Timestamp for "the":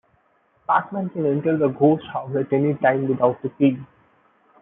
1.57-1.67